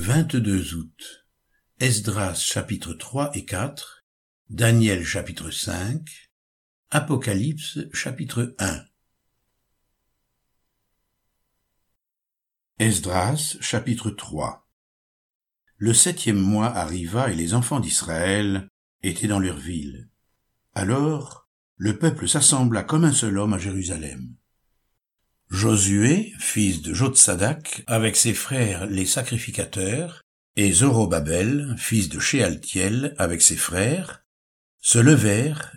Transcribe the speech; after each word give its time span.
22 0.00 0.76
août. 0.76 1.26
Esdras 1.78 2.36
chapitre 2.36 2.94
3 2.94 3.32
et 3.36 3.44
4, 3.44 4.06
Daniel 4.48 5.04
chapitre 5.04 5.50
5, 5.50 6.30
Apocalypse 6.90 7.80
chapitre 7.92 8.54
1. 8.58 8.82
Esdras 12.78 13.58
chapitre 13.60 14.10
3 14.10 14.66
Le 15.76 15.92
septième 15.92 16.40
mois 16.40 16.74
arriva 16.74 17.30
et 17.30 17.36
les 17.36 17.52
enfants 17.52 17.80
d'Israël 17.80 18.70
étaient 19.02 19.28
dans 19.28 19.38
leur 19.38 19.58
ville. 19.58 20.08
Alors, 20.72 21.46
le 21.76 21.98
peuple 21.98 22.26
s'assembla 22.26 22.84
comme 22.84 23.04
un 23.04 23.12
seul 23.12 23.36
homme 23.36 23.52
à 23.52 23.58
Jérusalem. 23.58 24.34
Josué, 25.50 26.32
fils 26.38 26.80
de 26.80 26.94
Jotsadak, 26.94 27.82
avec 27.88 28.14
ses 28.14 28.34
frères 28.34 28.86
les 28.86 29.04
sacrificateurs, 29.04 30.22
et 30.54 30.70
Zorobabel, 30.72 31.74
fils 31.76 32.08
de 32.08 32.20
Shealtiel, 32.20 33.16
avec 33.18 33.42
ses 33.42 33.56
frères, 33.56 34.24
se 34.80 34.98
levèrent 34.98 35.74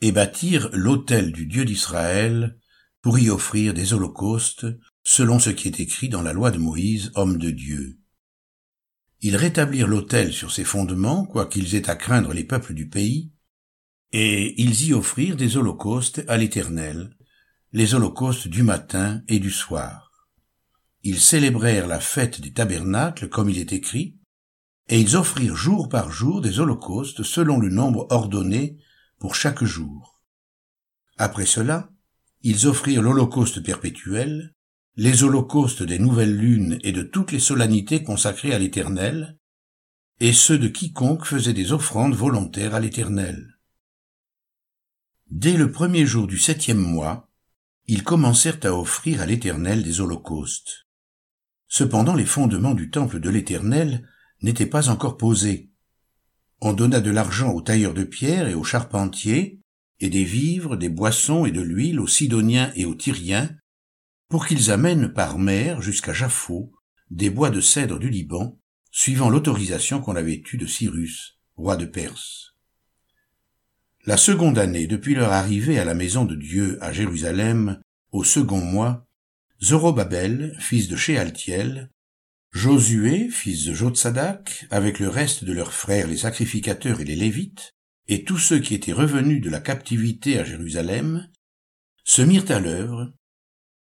et 0.00 0.10
bâtirent 0.10 0.68
l'autel 0.72 1.30
du 1.30 1.46
Dieu 1.46 1.64
d'Israël 1.64 2.58
pour 3.02 3.20
y 3.20 3.30
offrir 3.30 3.72
des 3.72 3.92
holocaustes 3.92 4.66
selon 5.04 5.38
ce 5.38 5.50
qui 5.50 5.68
est 5.68 5.78
écrit 5.78 6.08
dans 6.08 6.22
la 6.22 6.32
loi 6.32 6.50
de 6.50 6.58
Moïse, 6.58 7.12
homme 7.14 7.38
de 7.38 7.50
Dieu. 7.50 7.98
Ils 9.20 9.36
rétablirent 9.36 9.86
l'autel 9.86 10.32
sur 10.32 10.50
ses 10.50 10.64
fondements, 10.64 11.24
quoiqu'ils 11.24 11.76
aient 11.76 11.88
à 11.88 11.94
craindre 11.94 12.32
les 12.32 12.44
peuples 12.44 12.74
du 12.74 12.88
pays, 12.88 13.30
et 14.10 14.60
ils 14.60 14.88
y 14.88 14.92
offrirent 14.92 15.36
des 15.36 15.56
holocaustes 15.56 16.24
à 16.26 16.36
l'Éternel, 16.36 17.16
les 17.74 17.94
holocaustes 17.94 18.48
du 18.48 18.62
matin 18.62 19.22
et 19.28 19.38
du 19.38 19.50
soir. 19.50 20.28
Ils 21.02 21.20
célébrèrent 21.20 21.86
la 21.86 22.00
fête 22.00 22.40
des 22.42 22.52
tabernacles 22.52 23.30
comme 23.30 23.48
il 23.48 23.58
est 23.58 23.72
écrit, 23.72 24.18
et 24.88 25.00
ils 25.00 25.16
offrirent 25.16 25.56
jour 25.56 25.88
par 25.88 26.10
jour 26.10 26.42
des 26.42 26.60
holocaustes 26.60 27.22
selon 27.22 27.58
le 27.58 27.70
nombre 27.70 28.06
ordonné 28.10 28.76
pour 29.18 29.34
chaque 29.34 29.64
jour. 29.64 30.22
Après 31.16 31.46
cela, 31.46 31.90
ils 32.42 32.66
offrirent 32.66 33.00
l'holocauste 33.00 33.62
perpétuel, 33.62 34.54
les 34.96 35.22
holocaustes 35.22 35.82
des 35.82 35.98
nouvelles 35.98 36.36
lunes 36.36 36.78
et 36.82 36.92
de 36.92 37.02
toutes 37.02 37.32
les 37.32 37.40
solennités 37.40 38.02
consacrées 38.02 38.52
à 38.52 38.58
l'Éternel, 38.58 39.38
et 40.20 40.34
ceux 40.34 40.58
de 40.58 40.68
quiconque 40.68 41.24
faisait 41.24 41.54
des 41.54 41.72
offrandes 41.72 42.14
volontaires 42.14 42.74
à 42.74 42.80
l'Éternel. 42.80 43.58
Dès 45.30 45.56
le 45.56 45.72
premier 45.72 46.04
jour 46.04 46.26
du 46.26 46.36
septième 46.36 46.78
mois, 46.78 47.31
ils 47.86 48.04
commencèrent 48.04 48.60
à 48.62 48.72
offrir 48.72 49.20
à 49.20 49.26
l'Éternel 49.26 49.82
des 49.82 50.00
holocaustes. 50.00 50.86
Cependant 51.68 52.14
les 52.14 52.26
fondements 52.26 52.74
du 52.74 52.90
temple 52.90 53.18
de 53.18 53.30
l'Éternel 53.30 54.08
n'étaient 54.42 54.66
pas 54.66 54.88
encore 54.88 55.16
posés. 55.16 55.70
On 56.60 56.72
donna 56.72 57.00
de 57.00 57.10
l'argent 57.10 57.52
aux 57.52 57.62
tailleurs 57.62 57.94
de 57.94 58.04
pierre 58.04 58.48
et 58.48 58.54
aux 58.54 58.64
charpentiers, 58.64 59.60
et 60.00 60.10
des 60.10 60.24
vivres, 60.24 60.76
des 60.76 60.88
boissons 60.88 61.46
et 61.46 61.50
de 61.50 61.60
l'huile 61.60 62.00
aux 62.00 62.06
Sidoniens 62.06 62.72
et 62.74 62.84
aux 62.84 62.94
Tyriens, 62.94 63.56
pour 64.28 64.46
qu'ils 64.46 64.70
amènent 64.70 65.12
par 65.12 65.38
mer 65.38 65.82
jusqu'à 65.82 66.12
Jaffo 66.12 66.72
des 67.10 67.30
bois 67.30 67.50
de 67.50 67.60
cèdre 67.60 67.98
du 67.98 68.08
Liban, 68.08 68.58
suivant 68.90 69.28
l'autorisation 69.28 70.00
qu'on 70.00 70.16
avait 70.16 70.42
eue 70.52 70.56
de 70.56 70.66
Cyrus, 70.66 71.38
roi 71.56 71.76
de 71.76 71.84
Perse. 71.84 72.51
La 74.04 74.16
seconde 74.16 74.58
année 74.58 74.88
depuis 74.88 75.14
leur 75.14 75.30
arrivée 75.30 75.78
à 75.78 75.84
la 75.84 75.94
maison 75.94 76.24
de 76.24 76.34
Dieu 76.34 76.76
à 76.82 76.92
Jérusalem, 76.92 77.80
au 78.10 78.24
second 78.24 78.60
mois, 78.60 79.06
Zorobabel, 79.62 80.56
fils 80.58 80.88
de 80.88 80.96
Shealtiel, 80.96 81.88
Josué, 82.50 83.28
fils 83.30 83.64
de 83.64 83.72
Jotsadak, 83.72 84.66
avec 84.70 84.98
le 84.98 85.08
reste 85.08 85.44
de 85.44 85.52
leurs 85.52 85.72
frères 85.72 86.08
les 86.08 86.16
sacrificateurs 86.16 87.00
et 87.00 87.04
les 87.04 87.14
Lévites, 87.14 87.76
et 88.08 88.24
tous 88.24 88.38
ceux 88.38 88.58
qui 88.58 88.74
étaient 88.74 88.92
revenus 88.92 89.40
de 89.40 89.50
la 89.50 89.60
captivité 89.60 90.36
à 90.36 90.44
Jérusalem, 90.44 91.30
se 92.02 92.22
mirent 92.22 92.50
à 92.50 92.58
l'œuvre, 92.58 93.12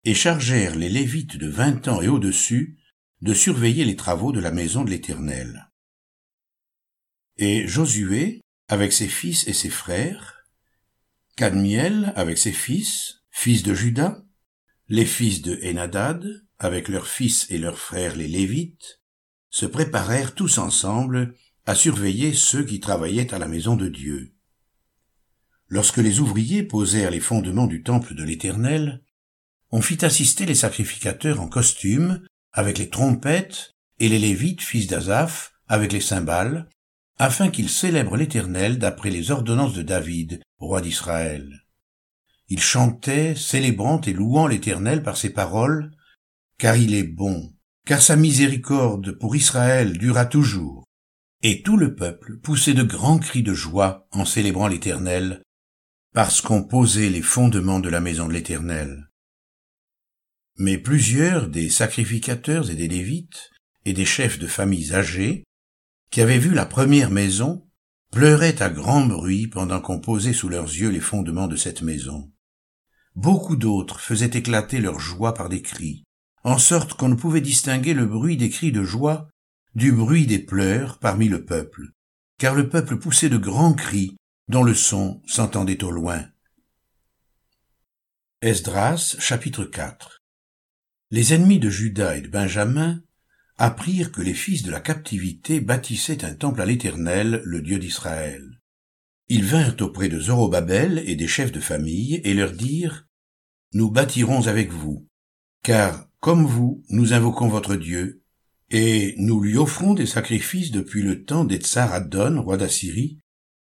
et 0.03 0.13
chargèrent 0.13 0.75
les 0.75 0.89
Lévites 0.89 1.37
de 1.37 1.47
vingt 1.47 1.87
ans 1.87 1.99
et 1.99 2.07
au-dessus 2.07 2.77
de 3.21 3.33
surveiller 3.33 3.85
les 3.85 3.95
travaux 3.95 4.31
de 4.31 4.39
la 4.39 4.51
maison 4.51 4.83
de 4.83 4.91
l'Éternel. 4.91 5.71
Et 7.37 7.67
Josué, 7.67 8.41
avec 8.71 8.93
ses 8.93 9.09
fils 9.09 9.45
et 9.49 9.53
ses 9.53 9.69
frères, 9.69 10.45
Cadmiel 11.35 12.13
avec 12.15 12.37
ses 12.37 12.53
fils, 12.53 13.25
fils 13.29 13.63
de 13.63 13.73
Judas, 13.73 14.23
les 14.87 15.05
fils 15.05 15.41
de 15.41 15.59
Enadad, 15.61 16.25
avec 16.57 16.87
leurs 16.87 17.07
fils 17.07 17.47
et 17.49 17.57
leurs 17.57 17.77
frères 17.77 18.15
les 18.15 18.29
Lévites, 18.29 19.01
se 19.49 19.65
préparèrent 19.65 20.33
tous 20.35 20.57
ensemble 20.57 21.35
à 21.65 21.75
surveiller 21.75 22.33
ceux 22.33 22.63
qui 22.63 22.79
travaillaient 22.79 23.33
à 23.33 23.39
la 23.39 23.49
maison 23.49 23.75
de 23.75 23.89
Dieu. 23.89 24.31
Lorsque 25.67 25.97
les 25.97 26.21
ouvriers 26.21 26.63
posèrent 26.63 27.11
les 27.11 27.19
fondements 27.19 27.67
du 27.67 27.83
temple 27.83 28.15
de 28.15 28.23
l'Éternel, 28.23 29.03
on 29.71 29.81
fit 29.81 30.05
assister 30.05 30.45
les 30.45 30.55
sacrificateurs 30.55 31.41
en 31.41 31.49
costume, 31.49 32.25
avec 32.53 32.77
les 32.77 32.89
trompettes, 32.89 33.75
et 33.99 34.07
les 34.07 34.19
Lévites, 34.19 34.61
fils 34.61 34.87
d'Azaph, 34.87 35.51
avec 35.67 35.91
les 35.91 35.99
cymbales, 35.99 36.69
afin 37.21 37.51
qu'il 37.51 37.69
célèbre 37.69 38.17
l'Éternel 38.17 38.79
d'après 38.79 39.11
les 39.11 39.29
ordonnances 39.29 39.75
de 39.75 39.83
David, 39.83 40.41
roi 40.57 40.81
d'Israël. 40.81 41.67
Il 42.47 42.59
chantait, 42.59 43.35
célébrant 43.35 44.01
et 44.01 44.11
louant 44.11 44.47
l'Éternel 44.47 45.03
par 45.03 45.17
ses 45.17 45.29
paroles, 45.29 45.91
car 46.57 46.77
il 46.77 46.95
est 46.95 47.03
bon, 47.03 47.53
car 47.85 48.01
sa 48.01 48.15
miséricorde 48.15 49.11
pour 49.11 49.35
Israël 49.35 49.99
dura 49.99 50.25
toujours. 50.25 50.83
Et 51.43 51.61
tout 51.61 51.77
le 51.77 51.93
peuple 51.93 52.39
poussait 52.39 52.73
de 52.73 52.81
grands 52.81 53.19
cris 53.19 53.43
de 53.43 53.53
joie 53.53 54.07
en 54.09 54.25
célébrant 54.25 54.67
l'Éternel, 54.67 55.43
parce 56.15 56.41
qu'on 56.41 56.63
posait 56.63 57.11
les 57.11 57.21
fondements 57.21 57.79
de 57.79 57.89
la 57.89 58.01
maison 58.01 58.27
de 58.27 58.33
l'Éternel. 58.33 59.11
Mais 60.57 60.79
plusieurs 60.79 61.49
des 61.49 61.69
sacrificateurs 61.69 62.71
et 62.71 62.75
des 62.75 62.87
Lévites, 62.87 63.51
et 63.85 63.93
des 63.93 64.05
chefs 64.05 64.39
de 64.39 64.47
familles 64.47 64.95
âgés, 64.95 65.43
qui 66.11 66.21
avaient 66.21 66.37
vu 66.37 66.53
la 66.53 66.65
première 66.65 67.09
maison, 67.09 67.65
pleuraient 68.11 68.61
à 68.61 68.69
grand 68.69 69.05
bruit 69.05 69.47
pendant 69.47 69.79
qu'on 69.79 70.01
posait 70.01 70.33
sous 70.33 70.49
leurs 70.49 70.67
yeux 70.67 70.89
les 70.89 70.99
fondements 70.99 71.47
de 71.47 71.55
cette 71.55 71.81
maison. 71.81 72.31
Beaucoup 73.15 73.55
d'autres 73.55 73.99
faisaient 73.99 74.37
éclater 74.37 74.79
leur 74.79 74.99
joie 74.99 75.33
par 75.33 75.47
des 75.47 75.61
cris, 75.61 76.03
en 76.43 76.57
sorte 76.57 76.93
qu'on 76.93 77.07
ne 77.07 77.15
pouvait 77.15 77.41
distinguer 77.41 77.93
le 77.93 78.05
bruit 78.05 78.37
des 78.37 78.49
cris 78.49 78.71
de 78.71 78.83
joie 78.83 79.29
du 79.73 79.93
bruit 79.93 80.27
des 80.27 80.39
pleurs 80.39 80.99
parmi 80.99 81.29
le 81.29 81.45
peuple, 81.45 81.91
car 82.37 82.55
le 82.55 82.67
peuple 82.67 82.97
poussait 82.97 83.29
de 83.29 83.37
grands 83.37 83.73
cris 83.73 84.17
dont 84.49 84.63
le 84.63 84.75
son 84.75 85.21
s'entendait 85.25 85.83
au 85.83 85.91
loin. 85.91 86.25
Esdras 88.41 89.15
chapitre 89.19 89.63
4 89.63 90.19
Les 91.11 91.33
ennemis 91.33 91.59
de 91.59 91.69
Judas 91.69 92.17
et 92.17 92.21
de 92.21 92.27
Benjamin 92.27 93.01
apprirent 93.57 94.11
que 94.11 94.21
les 94.21 94.33
fils 94.33 94.63
de 94.63 94.71
la 94.71 94.79
captivité 94.79 95.61
bâtissaient 95.61 96.25
un 96.25 96.33
temple 96.33 96.61
à 96.61 96.65
l'Éternel, 96.65 97.41
le 97.43 97.61
Dieu 97.61 97.79
d'Israël. 97.79 98.59
Ils 99.29 99.45
vinrent 99.45 99.77
auprès 99.81 100.09
de 100.09 100.19
Zorobabel 100.19 101.03
et 101.05 101.15
des 101.15 101.27
chefs 101.27 101.51
de 101.51 101.59
famille 101.59 102.21
et 102.23 102.33
leur 102.33 102.51
dirent, 102.51 103.07
Nous 103.73 103.89
bâtirons 103.89 104.47
avec 104.47 104.71
vous, 104.71 105.07
car, 105.63 106.09
comme 106.19 106.45
vous, 106.45 106.83
nous 106.89 107.13
invoquons 107.13 107.47
votre 107.47 107.75
Dieu, 107.75 108.23
et 108.69 109.15
nous 109.17 109.41
lui 109.41 109.57
offrons 109.57 109.93
des 109.93 110.05
sacrifices 110.05 110.71
depuis 110.71 111.01
le 111.01 111.23
temps 111.23 111.45
d'Etsar 111.45 111.93
Adon, 111.93 112.41
roi 112.41 112.57
d'Assyrie, 112.57 113.19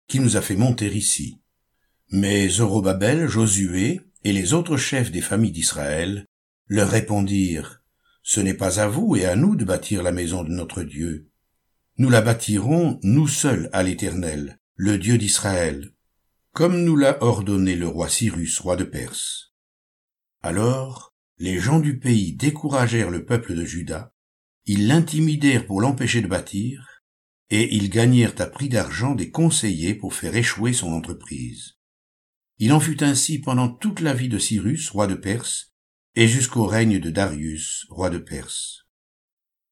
qui 0.07 0.19
nous 0.19 0.37
a 0.37 0.41
fait 0.41 0.55
monter 0.55 0.87
ici. 0.87 1.39
Mais 2.11 2.49
Zorobabel, 2.49 3.27
Josué 3.27 4.01
et 4.23 4.33
les 4.33 4.53
autres 4.53 4.77
chefs 4.77 5.11
des 5.11 5.21
familles 5.21 5.51
d'Israël 5.51 6.25
leur 6.67 6.89
répondirent, 6.89 7.78
ce 8.29 8.39
n'est 8.39 8.53
pas 8.53 8.79
à 8.79 8.87
vous 8.87 9.15
et 9.15 9.25
à 9.25 9.35
nous 9.35 9.55
de 9.55 9.65
bâtir 9.65 10.03
la 10.03 10.11
maison 10.11 10.43
de 10.43 10.51
notre 10.51 10.83
Dieu. 10.83 11.31
Nous 11.97 12.11
la 12.11 12.21
bâtirons, 12.21 12.99
nous 13.01 13.27
seuls, 13.27 13.71
à 13.73 13.81
l'Éternel, 13.81 14.59
le 14.75 14.99
Dieu 14.99 15.17
d'Israël, 15.17 15.95
comme 16.51 16.83
nous 16.83 16.95
l'a 16.95 17.23
ordonné 17.23 17.75
le 17.75 17.87
roi 17.87 18.07
Cyrus, 18.07 18.59
roi 18.59 18.75
de 18.75 18.83
Perse. 18.83 19.55
Alors, 20.43 21.15
les 21.39 21.57
gens 21.57 21.79
du 21.79 21.97
pays 21.97 22.35
découragèrent 22.35 23.09
le 23.09 23.25
peuple 23.25 23.55
de 23.55 23.65
Juda, 23.65 24.13
ils 24.67 24.85
l'intimidèrent 24.87 25.65
pour 25.65 25.81
l'empêcher 25.81 26.21
de 26.21 26.27
bâtir, 26.27 27.01
et 27.49 27.73
ils 27.73 27.89
gagnèrent 27.89 28.39
à 28.39 28.45
prix 28.45 28.69
d'argent 28.69 29.15
des 29.15 29.31
conseillers 29.31 29.95
pour 29.95 30.13
faire 30.13 30.35
échouer 30.35 30.73
son 30.73 30.93
entreprise. 30.93 31.79
Il 32.59 32.73
en 32.73 32.79
fut 32.79 33.03
ainsi 33.03 33.39
pendant 33.39 33.69
toute 33.69 34.01
la 34.01 34.13
vie 34.13 34.29
de 34.29 34.37
Cyrus, 34.37 34.91
roi 34.91 35.07
de 35.07 35.15
Perse, 35.15 35.73
et 36.15 36.27
jusqu'au 36.27 36.65
règne 36.65 36.99
de 36.99 37.09
Darius, 37.09 37.85
roi 37.89 38.09
de 38.09 38.17
Perse. 38.17 38.85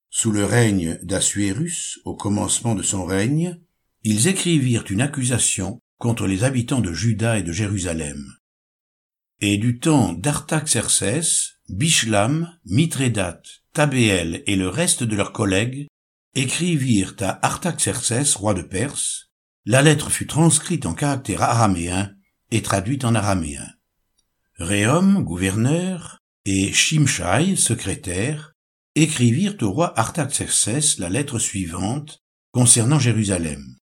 Sous 0.10 0.32
le 0.32 0.46
règne 0.46 0.98
d'Assuérus, 1.04 2.00
au 2.06 2.16
commencement 2.16 2.76
de 2.76 2.84
son 2.84 3.06
règne, 3.06 3.60
ils 4.04 4.28
écrivirent 4.28 4.86
une 4.90 5.02
accusation 5.02 5.80
contre 5.98 6.28
les 6.28 6.44
habitants 6.44 6.82
de 6.82 6.94
Juda 6.94 7.38
et 7.38 7.44
de 7.44 7.52
Jérusalem. 7.52 8.26
Et 9.42 9.58
du 9.58 9.80
temps 9.80 10.14
d'Artaxercès, 10.14 11.22
Bishlam, 11.70 12.58
Mithrédate, 12.66 13.64
Tabéel 13.74 14.44
et 14.48 14.56
le 14.56 14.70
reste 14.70 15.04
de 15.04 15.16
leurs 15.16 15.34
collègues 15.34 15.88
écrivirent 16.34 17.16
à 17.20 17.46
Artaxerxès, 17.46 18.36
roi 18.36 18.54
de 18.54 18.62
Perse. 18.62 19.32
La 19.66 19.82
lettre 19.82 20.10
fut 20.10 20.28
transcrite 20.28 20.86
en 20.86 20.94
caractère 20.94 21.42
araméen 21.42 22.14
et 22.52 22.62
traduite 22.62 23.06
en 23.06 23.16
araméen. 23.16 23.68
Réhom, 24.56 25.24
gouverneur, 25.24 26.20
et 26.50 26.72
Shimshai, 26.72 27.58
secrétaire, 27.58 28.54
écrivirent 28.96 29.58
au 29.62 29.70
roi 29.70 30.00
Artaxerxès 30.00 30.98
la 30.98 31.10
lettre 31.10 31.40
suivante 31.40 32.20
concernant 32.54 33.00
Jérusalem. 33.00 33.76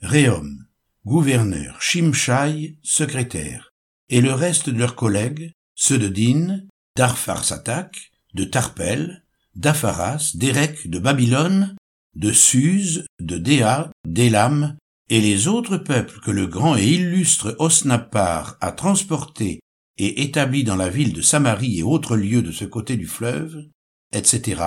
Réhom, 0.00 0.64
gouverneur, 1.04 1.82
Shimshai, 1.82 2.78
secrétaire, 2.84 3.72
et 4.08 4.20
le 4.20 4.32
reste 4.32 4.70
de 4.70 4.78
leurs 4.78 4.94
collègues, 4.94 5.50
ceux 5.74 5.98
de 5.98 6.06
Din, 6.06 6.60
d'Arpharsatak, 6.94 8.12
de 8.32 8.44
Tarpel, 8.44 9.24
d'Apharas, 9.56 10.36
d'Érec, 10.36 10.88
de 10.88 11.00
Babylone, 11.00 11.74
de 12.14 12.30
Suse, 12.30 13.06
de 13.18 13.38
Déa, 13.38 13.90
d'Élam, 14.06 14.76
et 15.10 15.20
les 15.20 15.48
autres 15.48 15.78
peuples 15.78 16.20
que 16.20 16.30
le 16.30 16.46
grand 16.46 16.76
et 16.76 16.86
illustre 16.86 17.56
Osnapar 17.58 18.56
a 18.60 18.70
transportés 18.70 19.58
et 19.98 20.22
établis 20.22 20.64
dans 20.64 20.76
la 20.76 20.88
ville 20.88 21.12
de 21.12 21.22
Samarie 21.22 21.78
et 21.78 21.82
autres 21.82 22.16
lieux 22.16 22.42
de 22.42 22.52
ce 22.52 22.64
côté 22.64 22.96
du 22.96 23.06
fleuve, 23.06 23.68
etc. 24.12 24.62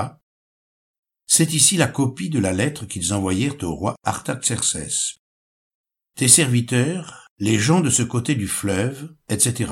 C'est 1.25 1.54
ici 1.54 1.78
la 1.78 1.88
copie 1.88 2.30
de 2.30 2.39
la 2.39 2.51
lettre 2.51 2.86
qu'ils 2.86 3.13
envoyèrent 3.13 3.63
au 3.63 3.74
roi 3.74 3.95
Artaxerxès. 4.04 5.16
Tes 6.18 6.28
serviteurs, 6.28 7.28
les 7.39 7.57
gens 7.57 7.80
de 7.80 7.89
ce 7.89 8.04
côté 8.04 8.36
du 8.36 8.48
fleuve, 8.48 9.16
etc. 9.30 9.72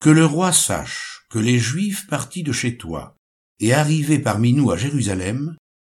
Que 0.00 0.10
le 0.10 0.26
roi 0.26 0.52
sache 0.52 1.24
que 1.30 1.38
les 1.38 1.58
Juifs 1.58 2.08
partis 2.08 2.42
de 2.42 2.52
chez 2.52 2.76
toi 2.76 3.16
et 3.60 3.72
arrivés 3.72 4.18
parmi 4.18 4.52
nous 4.52 4.70
à 4.72 4.76
Jérusalem 4.76 5.56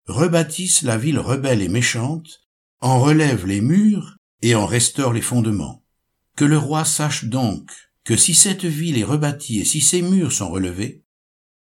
rebâtissent 0.07 0.81
la 0.81 0.97
ville 0.97 1.19
rebelle 1.19 1.61
et 1.61 1.69
méchante, 1.69 2.41
en 2.81 2.99
relèvent 2.99 3.45
les 3.45 3.61
murs 3.61 4.17
et 4.41 4.55
en 4.55 4.65
restaurent 4.65 5.13
les 5.13 5.21
fondements. 5.21 5.85
Que 6.35 6.45
le 6.45 6.57
roi 6.57 6.83
sache 6.83 7.25
donc 7.25 7.71
que 8.03 8.15
si 8.15 8.33
cette 8.33 8.65
ville 8.65 8.97
est 8.97 9.03
rebâtie 9.03 9.59
et 9.59 9.65
si 9.65 9.81
ses 9.81 10.01
murs 10.01 10.31
sont 10.31 10.49
relevés, 10.49 11.03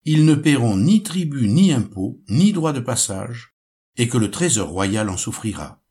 ils 0.05 0.25
ne 0.25 0.35
paieront 0.35 0.77
ni 0.77 1.03
tribut 1.03 1.49
ni 1.49 1.73
impôt, 1.73 2.23
ni 2.29 2.53
droit 2.53 2.73
de 2.73 2.81
passage, 2.81 3.57
et 3.97 4.09
que 4.09 4.19
le 4.19 4.31
trésor 4.31 4.69
royal 4.69 5.09
en 5.09 5.17
souffrira. 5.17 5.83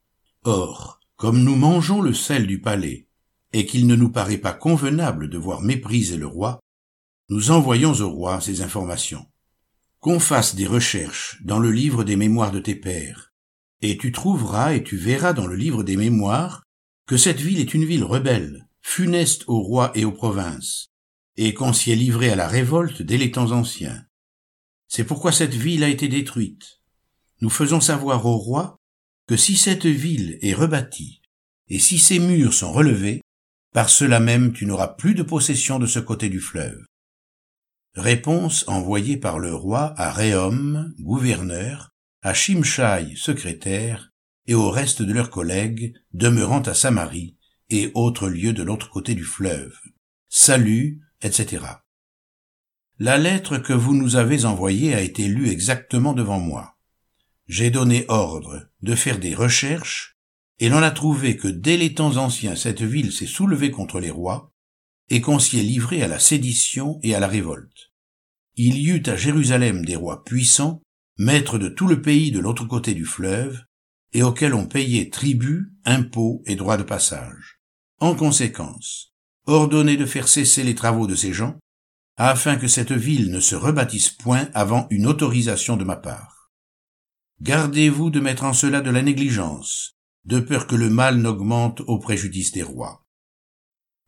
Or, 0.44 1.00
comme 1.16 1.44
nous 1.44 1.56
mangeons 1.56 2.02
le 2.02 2.14
sel 2.14 2.48
du 2.48 2.62
palais, 2.62 3.08
et 3.52 3.66
qu'il 3.66 3.88
ne 3.88 3.96
nous 3.96 4.12
paraît 4.12 4.38
pas 4.38 4.54
convenable 4.54 5.30
de 5.30 5.38
voir 5.38 5.62
mépriser 5.62 6.18
le 6.18 6.28
roi, 6.28 6.60
nous 7.30 7.52
envoyons 7.52 7.94
au 7.94 8.10
roi 8.10 8.40
ces 8.40 8.62
informations. 8.62 9.26
Qu'on 10.00 10.20
fasse 10.20 10.56
des 10.56 10.68
recherches 10.68 11.42
dans 11.44 11.58
le 11.58 11.72
livre 11.72 12.04
des 12.04 12.16
mémoires 12.16 12.52
de 12.52 12.60
tes 12.60 12.76
pères, 12.76 13.34
et 13.82 13.98
tu 13.98 14.12
trouveras 14.12 14.76
et 14.76 14.84
tu 14.84 14.98
verras 14.98 15.34
dans 15.34 15.48
le 15.48 15.56
livre 15.56 15.84
des 15.84 15.98
mémoires 15.98 16.64
que 17.08 17.18
cette 17.18 17.40
ville 17.40 17.60
est 17.60 17.74
une 17.74 17.86
ville 17.86 18.04
rebelle, 18.04 18.65
funeste 18.88 19.44
au 19.48 19.62
roi 19.62 19.92
et 19.96 20.06
aux 20.06 20.12
provinces, 20.12 20.92
et 21.38 21.56
qu'on 21.56 21.74
s'y 21.74 21.92
est 21.92 21.98
livré 21.98 22.30
à 22.30 22.36
la 22.36 22.48
révolte 22.48 23.02
dès 23.02 23.18
les 23.18 23.32
temps 23.32 23.52
anciens. 23.52 24.06
C'est 24.88 25.04
pourquoi 25.04 25.32
cette 25.32 25.56
ville 25.56 25.84
a 25.84 25.90
été 25.90 26.08
détruite. 26.08 26.82
Nous 27.42 27.50
faisons 27.50 27.82
savoir 27.82 28.26
au 28.26 28.38
roi 28.38 28.78
que 29.28 29.36
si 29.36 29.58
cette 29.58 29.88
ville 29.88 30.38
est 30.42 30.54
rebâtie, 30.54 31.24
et 31.68 31.80
si 31.80 31.98
ses 31.98 32.20
murs 32.20 32.54
sont 32.54 32.72
relevés, 32.72 33.22
par 33.74 33.90
cela 33.90 34.20
même 34.20 34.54
tu 34.54 34.68
n'auras 34.68 34.90
plus 34.90 35.16
de 35.16 35.24
possession 35.24 35.80
de 35.80 35.88
ce 35.88 36.00
côté 36.00 36.30
du 36.30 36.40
fleuve. 36.40 36.86
Réponse 37.96 38.66
envoyée 38.68 39.18
par 39.18 39.40
le 39.40 39.54
roi 39.54 39.96
à 39.98 40.12
Réhom, 40.14 40.94
gouverneur, 41.00 41.90
à 42.22 42.36
Shimshai, 42.36 43.16
secrétaire, 43.18 44.12
et 44.46 44.54
au 44.54 44.70
reste 44.70 45.02
de 45.02 45.12
leurs 45.12 45.32
collègues 45.32 45.96
demeurant 46.14 46.62
à 46.62 46.76
Samarie 46.76 47.35
et 47.70 47.92
autres 47.94 48.30
lieux 48.30 48.54
de 48.54 48.64
l'autre 48.64 48.90
côté 48.90 49.16
du 49.16 49.24
fleuve. 49.24 49.76
Salut, 50.30 51.02
etc. 51.22 51.66
La 53.00 53.18
lettre 53.18 53.58
que 53.58 53.74
vous 53.74 53.94
nous 53.94 54.16
avez 54.16 54.46
envoyée 54.46 54.94
a 54.94 55.02
été 55.02 55.28
lue 55.28 55.50
exactement 55.50 56.14
devant 56.14 56.40
moi. 56.40 56.78
J'ai 57.48 57.70
donné 57.70 58.06
ordre 58.08 58.70
de 58.82 58.96
faire 58.96 59.20
des 59.20 59.36
recherches, 59.36 60.18
et 60.60 60.70
l'on 60.70 60.78
a 60.78 60.92
trouvé 60.92 61.36
que 61.36 61.48
dès 61.48 61.78
les 61.78 61.94
temps 61.94 62.18
anciens 62.18 62.56
cette 62.56 62.82
ville 62.82 63.12
s'est 63.12 63.26
soulevée 63.26 63.72
contre 63.72 64.00
les 64.00 64.12
rois, 64.12 64.54
et 65.10 65.22
qu'on 65.22 65.40
s'y 65.40 65.60
est 65.60 65.64
livré 65.64 66.02
à 66.02 66.08
la 66.08 66.20
sédition 66.20 67.00
et 67.04 67.14
à 67.14 67.20
la 67.20 67.28
révolte. 67.28 67.92
Il 68.56 68.78
y 68.78 68.90
eut 68.90 69.04
à 69.06 69.18
Jérusalem 69.18 69.84
des 69.84 69.96
rois 69.96 70.24
puissants, 70.24 70.82
maîtres 71.18 71.58
de 71.60 71.68
tout 71.68 71.88
le 71.88 72.02
pays 72.02 72.32
de 72.32 72.40
l'autre 72.40 72.66
côté 72.66 72.94
du 72.94 73.06
fleuve, 73.06 73.62
et 74.14 74.24
auxquels 74.24 74.54
on 74.54 74.66
payait 74.66 75.10
tribut, 75.10 75.74
impôts 75.84 76.42
et 76.46 76.56
droits 76.56 76.78
de 76.78 76.84
passage. 76.84 77.55
En 78.00 78.16
conséquence, 78.16 79.14
ordonnez 79.46 79.98
de 79.98 80.06
faire 80.06 80.28
cesser 80.28 80.64
les 80.64 80.76
travaux 80.76 81.08
de 81.08 81.16
ces 81.16 81.34
gens, 81.34 81.58
afin 82.18 82.56
que 82.58 82.68
cette 82.68 82.92
ville 82.92 83.32
ne 83.32 83.40
se 83.40 83.56
rebâtisse 83.56 84.10
point 84.10 84.50
avant 84.54 84.88
une 84.90 85.08
autorisation 85.08 85.78
de 85.78 85.84
ma 85.84 85.96
part. 85.96 86.52
Gardez-vous 87.42 88.10
de 88.10 88.20
mettre 88.20 88.46
en 88.46 88.54
cela 88.54 88.82
de 88.82 88.90
la 88.90 89.02
négligence, 89.02 89.96
de 90.26 90.40
peur 90.40 90.68
que 90.68 90.76
le 90.76 90.90
mal 90.90 91.18
n'augmente 91.18 91.82
au 91.82 92.00
préjudice 92.00 92.52
des 92.52 92.64
rois. 92.64 93.06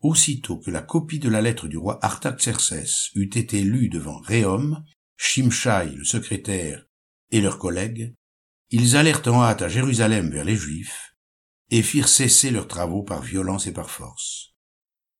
Aussitôt 0.01 0.57
que 0.57 0.71
la 0.71 0.81
copie 0.81 1.19
de 1.19 1.29
la 1.29 1.41
lettre 1.41 1.67
du 1.67 1.77
roi 1.77 1.99
Artaxerxès 2.03 3.09
eut 3.15 3.29
été 3.35 3.61
lue 3.61 3.89
devant 3.89 4.19
Réhom, 4.19 4.83
Shimshai, 5.17 5.89
le 5.95 6.03
secrétaire, 6.03 6.85
et 7.31 7.41
leurs 7.41 7.57
collègues, 7.57 8.13
ils 8.69 8.95
allèrent 8.95 9.27
en 9.27 9.43
hâte 9.43 9.61
à 9.61 9.69
Jérusalem 9.69 10.29
vers 10.29 10.45
les 10.45 10.55
Juifs, 10.55 11.15
et 11.69 11.81
firent 11.81 12.07
cesser 12.07 12.51
leurs 12.51 12.67
travaux 12.67 13.03
par 13.03 13.21
violence 13.21 13.67
et 13.67 13.73
par 13.73 13.89
force. 13.89 14.53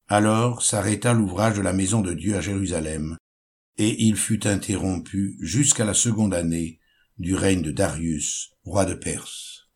Alors 0.08 0.62
s'arrêta 0.62 1.14
l'ouvrage 1.14 1.58
de 1.58 1.62
la 1.62 1.74
maison 1.74 2.02
de 2.02 2.14
Dieu 2.14 2.38
à 2.38 2.42
Jérusalem, 2.42 3.18
et 3.78 4.04
il 4.04 4.16
fut 4.16 4.48
interrompu 4.48 5.38
jusqu'à 5.42 5.86
la 5.86 5.94
seconde 5.94 6.34
année 6.34 6.80
du 7.18 7.36
règne 7.36 7.62
de 7.62 7.72
Darius, 7.72 8.52
roi 8.64 8.86
de 8.86 8.94
Perse. 8.94 9.70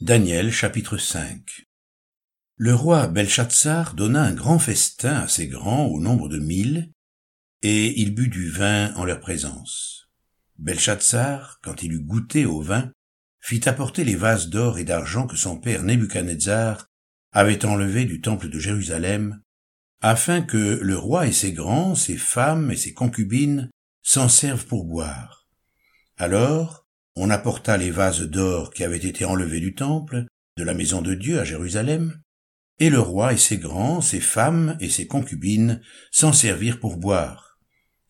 Daniel 0.00 0.50
chapitre 0.50 0.96
5 0.96 1.66
Le 2.56 2.74
roi 2.74 3.06
Belshazzar 3.06 3.94
donna 3.94 4.22
un 4.22 4.32
grand 4.32 4.58
festin 4.58 5.16
assez 5.16 5.46
grand 5.46 5.84
au 5.84 6.00
nombre 6.00 6.30
de 6.30 6.38
mille, 6.38 6.90
et 7.60 8.00
il 8.00 8.14
but 8.14 8.28
du 8.28 8.48
vin 8.48 8.94
en 8.94 9.04
leur 9.04 9.20
présence. 9.20 9.99
Belshazzar, 10.60 11.58
quand 11.62 11.82
il 11.82 11.92
eut 11.94 12.02
goûté 12.02 12.44
au 12.44 12.60
vin, 12.60 12.92
fit 13.40 13.66
apporter 13.66 14.04
les 14.04 14.14
vases 14.14 14.50
d'or 14.50 14.78
et 14.78 14.84
d'argent 14.84 15.26
que 15.26 15.36
son 15.36 15.58
père 15.58 15.82
Nebuchadnezzar 15.82 16.86
avait 17.32 17.64
enlevés 17.64 18.04
du 18.04 18.20
temple 18.20 18.48
de 18.48 18.58
Jérusalem, 18.58 19.40
afin 20.02 20.42
que 20.42 20.78
le 20.82 20.96
roi 20.96 21.26
et 21.26 21.32
ses 21.32 21.52
grands, 21.52 21.94
ses 21.94 22.16
femmes 22.16 22.70
et 22.70 22.76
ses 22.76 22.92
concubines 22.92 23.70
s'en 24.02 24.28
servent 24.28 24.66
pour 24.66 24.84
boire. 24.84 25.48
Alors, 26.18 26.86
on 27.16 27.30
apporta 27.30 27.76
les 27.76 27.90
vases 27.90 28.22
d'or 28.22 28.70
qui 28.70 28.84
avaient 28.84 28.98
été 28.98 29.24
enlevés 29.24 29.60
du 29.60 29.74
temple, 29.74 30.26
de 30.58 30.64
la 30.64 30.74
maison 30.74 31.00
de 31.00 31.14
Dieu 31.14 31.40
à 31.40 31.44
Jérusalem, 31.44 32.20
et 32.78 32.90
le 32.90 33.00
roi 33.00 33.32
et 33.32 33.38
ses 33.38 33.58
grands, 33.58 34.00
ses 34.00 34.20
femmes 34.20 34.76
et 34.80 34.90
ses 34.90 35.06
concubines 35.06 35.80
s'en 36.10 36.32
servirent 36.32 36.80
pour 36.80 36.98
boire. 36.98 37.58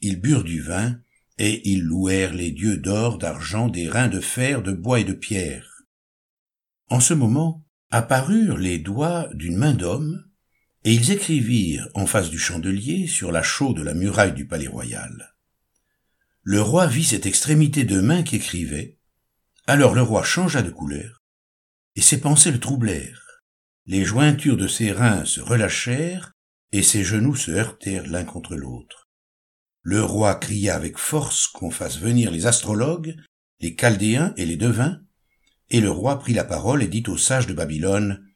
Ils 0.00 0.20
burent 0.20 0.44
du 0.44 0.60
vin, 0.60 0.98
et 1.40 1.66
ils 1.70 1.82
louèrent 1.82 2.34
les 2.34 2.50
dieux 2.50 2.76
d'or, 2.76 3.16
d'argent, 3.16 3.68
d'airain, 3.68 4.08
de 4.08 4.20
fer, 4.20 4.60
de 4.62 4.72
bois 4.72 5.00
et 5.00 5.04
de 5.04 5.14
pierre. 5.14 5.84
En 6.90 7.00
ce 7.00 7.14
moment 7.14 7.64
apparurent 7.90 8.58
les 8.58 8.78
doigts 8.78 9.26
d'une 9.32 9.56
main 9.56 9.72
d'homme, 9.72 10.22
et 10.84 10.92
ils 10.92 11.10
écrivirent 11.10 11.88
en 11.94 12.04
face 12.04 12.28
du 12.28 12.38
chandelier 12.38 13.06
sur 13.06 13.32
la 13.32 13.42
chaux 13.42 13.72
de 13.72 13.82
la 13.82 13.94
muraille 13.94 14.34
du 14.34 14.46
palais 14.46 14.66
royal. 14.66 15.34
Le 16.42 16.60
roi 16.60 16.86
vit 16.86 17.04
cette 17.04 17.24
extrémité 17.24 17.84
de 17.84 18.02
main 18.02 18.22
qui 18.22 18.36
écrivait. 18.36 18.98
Alors 19.66 19.94
le 19.94 20.02
roi 20.02 20.22
changea 20.22 20.60
de 20.60 20.70
couleur, 20.70 21.22
et 21.96 22.02
ses 22.02 22.20
pensées 22.20 22.52
le 22.52 22.60
troublèrent. 22.60 23.42
Les 23.86 24.04
jointures 24.04 24.58
de 24.58 24.68
ses 24.68 24.92
reins 24.92 25.24
se 25.24 25.40
relâchèrent, 25.40 26.32
et 26.72 26.82
ses 26.82 27.02
genoux 27.02 27.34
se 27.34 27.50
heurtèrent 27.50 28.06
l'un 28.08 28.24
contre 28.24 28.56
l'autre. 28.56 28.99
Le 29.82 30.04
roi 30.04 30.34
cria 30.34 30.74
avec 30.74 30.98
force 30.98 31.46
qu'on 31.46 31.70
fasse 31.70 31.98
venir 31.98 32.30
les 32.30 32.46
astrologues, 32.46 33.16
les 33.60 33.76
chaldéens 33.76 34.34
et 34.36 34.44
les 34.44 34.56
devins, 34.56 35.00
et 35.70 35.80
le 35.80 35.90
roi 35.90 36.18
prit 36.18 36.34
la 36.34 36.44
parole 36.44 36.82
et 36.82 36.88
dit 36.88 37.04
aux 37.08 37.16
sages 37.16 37.46
de 37.46 37.54
Babylone, 37.54 38.26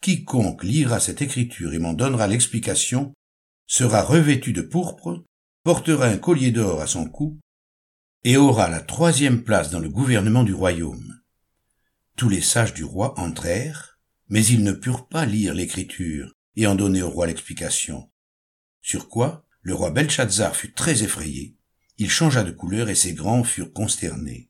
Quiconque 0.00 0.64
lira 0.64 1.00
cette 1.00 1.22
écriture 1.22 1.74
et 1.74 1.78
m'en 1.78 1.92
donnera 1.92 2.26
l'explication, 2.26 3.12
sera 3.66 4.02
revêtu 4.02 4.52
de 4.52 4.62
pourpre, 4.62 5.24
portera 5.64 6.06
un 6.06 6.18
collier 6.18 6.52
d'or 6.52 6.80
à 6.80 6.86
son 6.86 7.06
cou, 7.06 7.40
et 8.24 8.36
aura 8.36 8.68
la 8.68 8.80
troisième 8.80 9.42
place 9.42 9.70
dans 9.70 9.80
le 9.80 9.88
gouvernement 9.88 10.44
du 10.44 10.54
royaume. 10.54 11.20
Tous 12.16 12.28
les 12.28 12.40
sages 12.40 12.74
du 12.74 12.84
roi 12.84 13.18
entrèrent, 13.18 13.98
mais 14.28 14.44
ils 14.44 14.64
ne 14.64 14.72
purent 14.72 15.08
pas 15.08 15.26
lire 15.26 15.54
l'écriture 15.54 16.32
et 16.56 16.66
en 16.66 16.74
donner 16.74 17.02
au 17.02 17.10
roi 17.10 17.26
l'explication. 17.26 18.10
Sur 18.80 19.08
quoi 19.08 19.45
le 19.66 19.74
roi 19.74 19.90
Belshazzar 19.90 20.54
fut 20.54 20.72
très 20.72 21.02
effrayé, 21.02 21.56
il 21.98 22.08
changea 22.08 22.44
de 22.44 22.52
couleur 22.52 22.88
et 22.88 22.94
ses 22.94 23.14
grands 23.14 23.42
furent 23.42 23.72
consternés. 23.72 24.48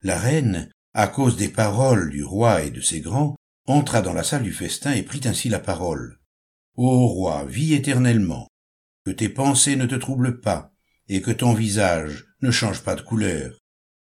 La 0.00 0.16
reine, 0.16 0.70
à 0.94 1.08
cause 1.08 1.36
des 1.36 1.48
paroles 1.48 2.10
du 2.10 2.22
roi 2.22 2.62
et 2.62 2.70
de 2.70 2.80
ses 2.80 3.00
grands, 3.00 3.34
entra 3.66 4.02
dans 4.02 4.12
la 4.12 4.22
salle 4.22 4.44
du 4.44 4.52
festin 4.52 4.92
et 4.92 5.02
prit 5.02 5.22
ainsi 5.24 5.48
la 5.48 5.58
parole. 5.58 6.20
Ô 6.76 7.08
roi, 7.08 7.44
vis 7.46 7.74
éternellement, 7.74 8.46
que 9.04 9.10
tes 9.10 9.28
pensées 9.28 9.74
ne 9.74 9.86
te 9.86 9.96
troublent 9.96 10.40
pas, 10.40 10.72
et 11.08 11.20
que 11.20 11.32
ton 11.32 11.52
visage 11.52 12.26
ne 12.42 12.52
change 12.52 12.84
pas 12.84 12.94
de 12.94 13.02
couleur. 13.02 13.58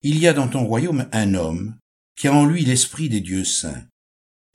Il 0.03 0.19
y 0.19 0.27
a 0.27 0.33
dans 0.33 0.49
ton 0.49 0.65
royaume 0.65 1.09
un 1.13 1.35
homme 1.35 1.79
qui 2.17 2.27
a 2.27 2.35
en 2.35 2.47
lui 2.47 2.65
l'esprit 2.65 3.09
des 3.09 3.21
dieux 3.21 3.45
saints. 3.45 3.87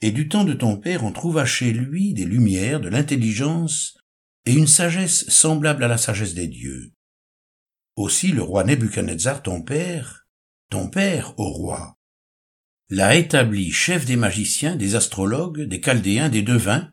Et 0.01 0.11
du 0.11 0.27
temps 0.27 0.43
de 0.43 0.53
ton 0.53 0.75
père 0.75 1.05
on 1.05 1.13
trouva 1.13 1.45
chez 1.45 1.71
lui 1.71 2.13
des 2.13 2.25
lumières, 2.25 2.81
de 2.81 2.89
l'intelligence 2.89 3.98
et 4.45 4.53
une 4.53 4.67
sagesse 4.67 5.29
semblable 5.29 5.83
à 5.83 5.87
la 5.87 5.97
sagesse 5.97 6.33
des 6.33 6.47
dieux. 6.47 6.93
Aussi 7.95 8.31
le 8.31 8.41
roi 8.41 8.63
Nebuchadnezzar, 8.63 9.43
ton 9.43 9.61
père, 9.61 10.27
ton 10.69 10.89
père, 10.89 11.33
ô 11.37 11.49
roi, 11.49 11.97
l'a 12.89 13.15
établi 13.15 13.71
chef 13.71 14.05
des 14.05 14.15
magiciens, 14.15 14.75
des 14.75 14.95
astrologues, 14.95 15.61
des 15.61 15.81
chaldéens, 15.81 16.29
des 16.29 16.41
devins, 16.41 16.91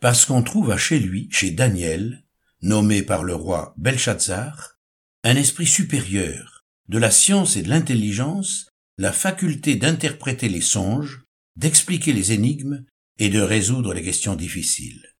parce 0.00 0.26
qu'on 0.26 0.42
trouva 0.42 0.76
chez 0.76 0.98
lui, 0.98 1.28
chez 1.30 1.50
Daniel, 1.50 2.24
nommé 2.60 3.02
par 3.02 3.24
le 3.24 3.34
roi 3.34 3.74
Belshazzar, 3.78 4.78
un 5.24 5.36
esprit 5.36 5.66
supérieur, 5.66 6.64
de 6.88 6.98
la 6.98 7.10
science 7.10 7.56
et 7.56 7.62
de 7.62 7.68
l'intelligence, 7.68 8.68
la 8.98 9.12
faculté 9.12 9.76
d'interpréter 9.76 10.48
les 10.48 10.60
songes, 10.60 11.24
d'expliquer 11.56 12.12
les 12.12 12.32
énigmes 12.32 12.84
et 13.18 13.28
de 13.28 13.40
résoudre 13.40 13.94
les 13.94 14.02
questions 14.02 14.36
difficiles. 14.36 15.15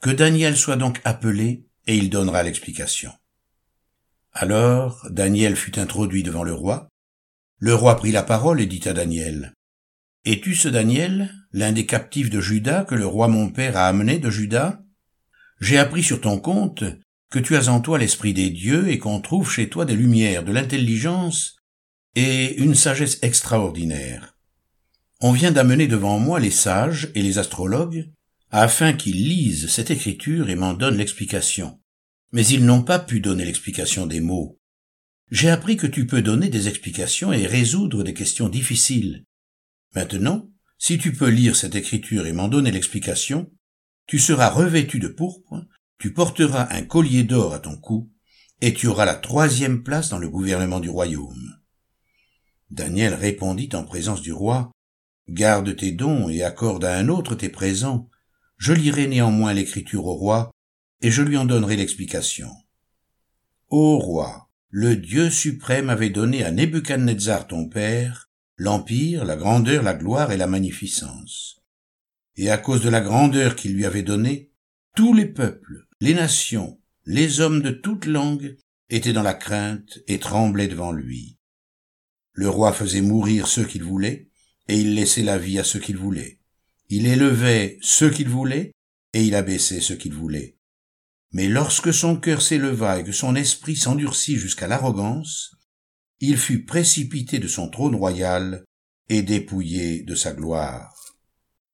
Que 0.00 0.10
Daniel 0.10 0.56
soit 0.56 0.76
donc 0.76 1.00
appelé 1.04 1.66
et 1.86 1.96
il 1.96 2.10
donnera 2.10 2.42
l'explication. 2.42 3.12
Alors 4.32 5.06
Daniel 5.10 5.56
fut 5.56 5.78
introduit 5.78 6.22
devant 6.22 6.42
le 6.42 6.52
roi. 6.52 6.88
Le 7.58 7.74
roi 7.74 7.96
prit 7.96 8.12
la 8.12 8.22
parole 8.22 8.60
et 8.60 8.66
dit 8.66 8.86
à 8.88 8.92
Daniel, 8.92 9.54
Es-tu 10.24 10.54
ce 10.54 10.68
Daniel, 10.68 11.32
l'un 11.52 11.72
des 11.72 11.86
captifs 11.86 12.30
de 12.30 12.40
Juda 12.40 12.84
que 12.84 12.94
le 12.94 13.06
roi 13.06 13.28
mon 13.28 13.50
père 13.50 13.76
a 13.76 13.86
amené 13.86 14.18
de 14.18 14.30
Juda? 14.30 14.82
J'ai 15.60 15.78
appris 15.78 16.02
sur 16.02 16.20
ton 16.20 16.38
compte 16.40 16.84
que 17.30 17.38
tu 17.38 17.56
as 17.56 17.68
en 17.68 17.80
toi 17.80 17.98
l'esprit 17.98 18.32
des 18.32 18.50
dieux 18.50 18.88
et 18.88 18.98
qu'on 18.98 19.20
trouve 19.20 19.50
chez 19.50 19.68
toi 19.68 19.84
des 19.84 19.96
lumières, 19.96 20.44
de 20.44 20.52
l'intelligence 20.52 21.56
et 22.14 22.56
une 22.56 22.74
sagesse 22.74 23.18
extraordinaire. 23.22 24.36
On 25.20 25.32
vient 25.32 25.52
d'amener 25.52 25.86
devant 25.86 26.18
moi 26.18 26.40
les 26.40 26.50
sages 26.50 27.10
et 27.14 27.22
les 27.22 27.38
astrologues 27.38 28.10
afin 28.56 28.92
qu'ils 28.92 29.26
lisent 29.26 29.68
cette 29.68 29.90
écriture 29.90 30.48
et 30.48 30.54
m'en 30.54 30.74
donnent 30.74 30.96
l'explication. 30.96 31.80
Mais 32.30 32.46
ils 32.46 32.64
n'ont 32.64 32.84
pas 32.84 33.00
pu 33.00 33.18
donner 33.18 33.44
l'explication 33.44 34.06
des 34.06 34.20
mots. 34.20 34.60
J'ai 35.32 35.50
appris 35.50 35.76
que 35.76 35.88
tu 35.88 36.06
peux 36.06 36.22
donner 36.22 36.50
des 36.50 36.68
explications 36.68 37.32
et 37.32 37.48
résoudre 37.48 38.04
des 38.04 38.14
questions 38.14 38.48
difficiles. 38.48 39.24
Maintenant, 39.96 40.48
si 40.78 40.98
tu 40.98 41.12
peux 41.12 41.30
lire 41.30 41.56
cette 41.56 41.74
écriture 41.74 42.26
et 42.26 42.32
m'en 42.32 42.46
donner 42.46 42.70
l'explication, 42.70 43.50
tu 44.06 44.20
seras 44.20 44.50
revêtu 44.50 45.00
de 45.00 45.08
pourpre, 45.08 45.66
tu 45.98 46.12
porteras 46.12 46.68
un 46.70 46.82
collier 46.82 47.24
d'or 47.24 47.54
à 47.54 47.58
ton 47.58 47.76
cou, 47.76 48.12
et 48.60 48.72
tu 48.72 48.86
auras 48.86 49.04
la 49.04 49.16
troisième 49.16 49.82
place 49.82 50.10
dans 50.10 50.18
le 50.18 50.28
gouvernement 50.28 50.78
du 50.78 50.90
royaume. 50.90 51.58
Daniel 52.70 53.14
répondit 53.14 53.70
en 53.72 53.82
présence 53.82 54.22
du 54.22 54.32
roi, 54.32 54.70
Garde 55.28 55.74
tes 55.74 55.90
dons 55.90 56.28
et 56.28 56.44
accorde 56.44 56.84
à 56.84 56.96
un 56.96 57.08
autre 57.08 57.34
tes 57.34 57.48
présents, 57.48 58.10
je 58.56 58.72
lirai 58.72 59.06
néanmoins 59.06 59.52
l'écriture 59.52 60.06
au 60.06 60.14
roi, 60.14 60.50
et 61.00 61.10
je 61.10 61.22
lui 61.22 61.36
en 61.36 61.44
donnerai 61.44 61.76
l'explication. 61.76 62.50
Ô 63.68 63.98
roi, 63.98 64.50
le 64.70 64.96
Dieu 64.96 65.30
suprême 65.30 65.90
avait 65.90 66.10
donné 66.10 66.44
à 66.44 66.50
Nebuchadnezzar 66.50 67.46
ton 67.46 67.68
père 67.68 68.28
l'empire, 68.56 69.24
la 69.24 69.36
grandeur, 69.36 69.82
la 69.82 69.94
gloire 69.94 70.32
et 70.32 70.36
la 70.36 70.46
magnificence. 70.46 71.60
Et 72.36 72.50
à 72.50 72.58
cause 72.58 72.82
de 72.82 72.88
la 72.88 73.00
grandeur 73.00 73.56
qu'il 73.56 73.74
lui 73.74 73.84
avait 73.84 74.02
donnée, 74.02 74.50
tous 74.94 75.14
les 75.14 75.26
peuples, 75.26 75.86
les 76.00 76.14
nations, 76.14 76.80
les 77.04 77.40
hommes 77.40 77.62
de 77.62 77.70
toutes 77.70 78.06
langues 78.06 78.56
étaient 78.90 79.12
dans 79.12 79.22
la 79.22 79.34
crainte 79.34 79.98
et 80.06 80.18
tremblaient 80.18 80.68
devant 80.68 80.92
lui. 80.92 81.38
Le 82.32 82.48
roi 82.48 82.72
faisait 82.72 83.00
mourir 83.00 83.46
ceux 83.46 83.64
qu'il 83.64 83.84
voulait, 83.84 84.28
et 84.68 84.80
il 84.80 84.94
laissait 84.94 85.22
la 85.22 85.38
vie 85.38 85.58
à 85.58 85.64
ceux 85.64 85.78
qu'il 85.78 85.96
voulait. 85.96 86.40
Il 86.96 87.08
élevait 87.08 87.76
ceux 87.82 88.08
qu'il 88.08 88.28
voulait, 88.28 88.70
et 89.14 89.24
il 89.24 89.34
abaissait 89.34 89.80
ceux 89.80 89.96
qu'il 89.96 90.14
voulait. 90.14 90.58
Mais 91.32 91.48
lorsque 91.48 91.92
son 91.92 92.14
cœur 92.14 92.40
s'éleva 92.40 93.00
et 93.00 93.02
que 93.02 93.10
son 93.10 93.34
esprit 93.34 93.74
s'endurcit 93.74 94.36
jusqu'à 94.36 94.68
l'arrogance, 94.68 95.56
il 96.20 96.38
fut 96.38 96.64
précipité 96.64 97.40
de 97.40 97.48
son 97.48 97.68
trône 97.68 97.96
royal 97.96 98.62
et 99.08 99.22
dépouillé 99.22 100.04
de 100.04 100.14
sa 100.14 100.34
gloire. 100.34 100.94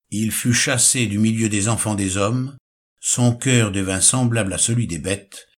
Il 0.09 0.33
fut 0.33 0.55
chassé 0.55 1.07
du 1.07 1.19
milieu 1.19 1.51
des 1.51 1.69
enfants 1.69 1.97
des 1.97 2.17
hommes, 2.17 2.57
son 2.99 3.37
cœur 3.37 3.73
devint 3.73 4.01
semblable 4.01 4.55
à 4.55 4.59
celui 4.59 4.87
des 4.87 4.99
bêtes, 4.99 5.49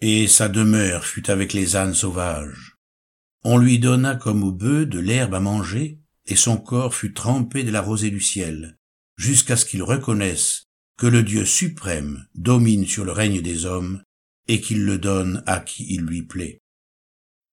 et 0.00 0.26
sa 0.26 0.48
demeure 0.48 1.06
fut 1.06 1.30
avec 1.30 1.52
les 1.52 1.76
ânes 1.76 1.94
sauvages. 1.94 2.76
On 3.44 3.56
lui 3.56 3.78
donna 3.78 4.16
comme 4.16 4.42
au 4.42 4.50
bœuf 4.50 4.88
de 4.88 4.98
l'herbe 4.98 5.34
à 5.34 5.40
manger, 5.40 6.00
et 6.26 6.34
son 6.34 6.56
corps 6.56 6.96
fut 6.96 7.14
trempé 7.14 7.62
de 7.62 7.70
la 7.70 7.82
rosée 7.82 8.10
du 8.10 8.20
ciel 8.20 8.80
jusqu'à 9.16 9.56
ce 9.56 9.64
qu'il 9.64 9.82
reconnaisse 9.82 10.64
que 10.98 11.06
le 11.06 11.22
Dieu 11.22 11.44
suprême 11.44 12.26
domine 12.34 12.86
sur 12.86 13.04
le 13.04 13.12
règne 13.12 13.40
des 13.40 13.66
hommes 13.66 14.02
et 14.48 14.60
qu'il 14.60 14.84
le 14.84 14.98
donne 14.98 15.42
à 15.46 15.60
qui 15.60 15.86
il 15.88 16.02
lui 16.02 16.22
plaît. 16.22 16.58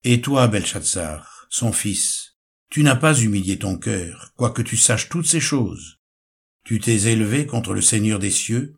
Et 0.03 0.21
toi, 0.21 0.47
Belshazzar, 0.47 1.47
son 1.49 1.71
fils, 1.71 2.35
tu 2.69 2.83
n'as 2.83 2.95
pas 2.95 3.19
humilié 3.19 3.57
ton 3.57 3.77
cœur, 3.77 4.31
quoique 4.35 4.61
tu 4.61 4.77
saches 4.77 5.09
toutes 5.09 5.25
ces 5.25 5.39
choses. 5.39 5.97
Tu 6.63 6.79
t'es 6.79 7.11
élevé 7.11 7.45
contre 7.47 7.73
le 7.73 7.81
Seigneur 7.81 8.19
des 8.19 8.29
cieux. 8.29 8.75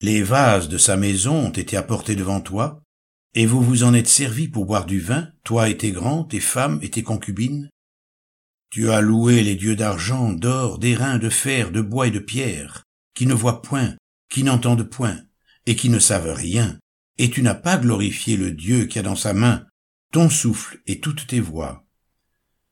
Les 0.00 0.22
vases 0.22 0.68
de 0.68 0.78
sa 0.78 0.96
maison 0.96 1.34
ont 1.34 1.50
été 1.50 1.76
apportés 1.76 2.16
devant 2.16 2.40
toi, 2.40 2.82
et 3.34 3.46
vous 3.46 3.62
vous 3.62 3.84
en 3.84 3.94
êtes 3.94 4.08
servis 4.08 4.48
pour 4.48 4.66
boire 4.66 4.86
du 4.86 5.00
vin, 5.00 5.30
toi 5.44 5.68
et 5.68 5.76
tes 5.76 5.92
grands, 5.92 6.24
tes 6.24 6.40
femmes 6.40 6.80
et 6.82 6.90
tes 6.90 7.02
concubines. 7.02 7.70
Tu 8.70 8.90
as 8.90 9.00
loué 9.00 9.42
les 9.42 9.56
dieux 9.56 9.76
d'argent, 9.76 10.32
d'or, 10.32 10.78
d'airain, 10.78 11.18
de 11.18 11.30
fer, 11.30 11.70
de 11.70 11.80
bois 11.80 12.08
et 12.08 12.10
de 12.10 12.18
pierre, 12.18 12.84
qui 13.14 13.26
ne 13.26 13.34
voient 13.34 13.62
point, 13.62 13.96
qui 14.30 14.42
n'entendent 14.42 14.88
point, 14.88 15.22
et 15.66 15.74
qui 15.76 15.88
ne 15.88 15.98
savent 15.98 16.32
rien, 16.32 16.78
et 17.18 17.30
tu 17.30 17.42
n'as 17.42 17.54
pas 17.54 17.78
glorifié 17.78 18.36
le 18.36 18.52
Dieu 18.52 18.86
qui 18.86 18.98
a 18.98 19.02
dans 19.02 19.16
sa 19.16 19.32
main 19.32 19.66
ton 20.12 20.30
souffle 20.30 20.80
et 20.86 21.00
toutes 21.00 21.26
tes 21.26 21.40
voix. 21.40 21.86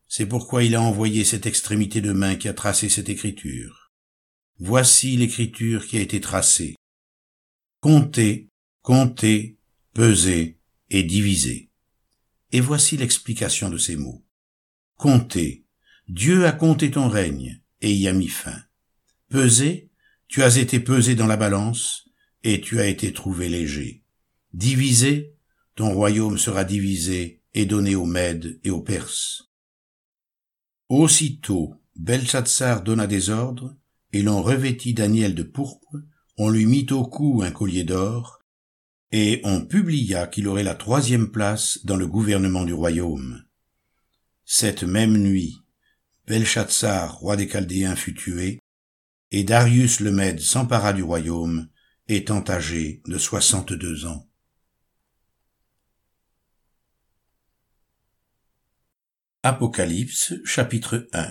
C'est 0.08 0.26
pourquoi 0.26 0.64
il 0.64 0.74
a 0.74 0.80
envoyé 0.80 1.24
cette 1.24 1.46
extrémité 1.46 2.00
de 2.00 2.12
main 2.12 2.36
qui 2.36 2.48
a 2.48 2.54
tracé 2.54 2.88
cette 2.88 3.08
écriture. 3.08 3.92
Voici 4.58 5.16
l'écriture 5.16 5.86
qui 5.86 5.98
a 5.98 6.00
été 6.00 6.20
tracée. 6.20 6.76
Comptez, 7.80 8.48
comptez, 8.82 9.58
pesez 9.92 10.58
et 10.88 11.02
divisez. 11.02 11.70
Et 12.52 12.60
voici 12.60 12.96
l'explication 12.96 13.68
de 13.68 13.76
ces 13.76 13.96
mots. 13.96 14.24
Comptez, 14.96 15.65
Dieu 16.08 16.46
a 16.46 16.52
compté 16.52 16.90
ton 16.90 17.08
règne 17.08 17.60
et 17.80 17.92
y 17.92 18.06
a 18.06 18.12
mis 18.12 18.28
fin. 18.28 18.62
Pesé, 19.28 19.90
tu 20.28 20.42
as 20.42 20.56
été 20.56 20.78
pesé 20.78 21.14
dans 21.14 21.26
la 21.26 21.36
balance 21.36 22.08
et 22.44 22.60
tu 22.60 22.80
as 22.80 22.86
été 22.86 23.12
trouvé 23.12 23.48
léger. 23.48 24.04
Divisé, 24.52 25.34
ton 25.74 25.92
royaume 25.92 26.38
sera 26.38 26.64
divisé 26.64 27.42
et 27.54 27.66
donné 27.66 27.96
aux 27.96 28.06
Mèdes 28.06 28.60
et 28.62 28.70
aux 28.70 28.82
Perses. 28.82 29.50
Aussitôt, 30.88 31.74
Belshazzar 31.96 32.82
donna 32.82 33.06
des 33.06 33.30
ordres, 33.30 33.76
et 34.12 34.22
l'on 34.22 34.42
revêtit 34.42 34.94
Daniel 34.94 35.34
de 35.34 35.42
pourpre, 35.42 35.96
on 36.38 36.50
lui 36.50 36.66
mit 36.66 36.86
au 36.90 37.04
cou 37.04 37.42
un 37.42 37.50
collier 37.50 37.82
d'or, 37.82 38.40
et 39.10 39.40
on 39.44 39.66
publia 39.66 40.26
qu'il 40.26 40.46
aurait 40.46 40.62
la 40.62 40.74
troisième 40.74 41.30
place 41.30 41.80
dans 41.84 41.96
le 41.96 42.06
gouvernement 42.06 42.64
du 42.64 42.72
royaume. 42.72 43.42
Cette 44.44 44.84
même 44.84 45.16
nuit, 45.16 45.62
Belshazzar, 46.26 47.18
roi 47.18 47.36
des 47.36 47.48
Chaldéens, 47.48 47.94
fut 47.94 48.14
tué, 48.14 48.58
et 49.30 49.44
Darius 49.44 50.00
le 50.00 50.10
Mède 50.10 50.40
s'empara 50.40 50.92
du 50.92 51.04
royaume, 51.04 51.68
étant 52.08 52.44
âgé 52.48 53.02
de 53.06 53.16
soixante-deux 53.16 54.06
ans. 54.06 54.28
Apocalypse 59.44 60.34
chapitre 60.44 61.08
1 61.12 61.30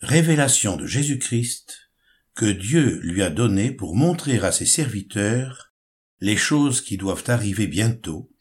Révélation 0.00 0.76
de 0.76 0.86
Jésus-Christ 0.86 1.92
que 2.34 2.46
Dieu 2.46 2.98
lui 3.02 3.22
a 3.22 3.30
donné 3.30 3.70
pour 3.70 3.94
montrer 3.94 4.38
à 4.38 4.50
ses 4.50 4.66
serviteurs 4.66 5.72
les 6.20 6.36
choses 6.36 6.80
qui 6.80 6.96
doivent 6.96 7.24
arriver 7.28 7.68
bientôt 7.68 8.32